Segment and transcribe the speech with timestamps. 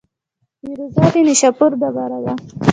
[0.61, 2.33] فیروزه د نیشاپور ډبره ده.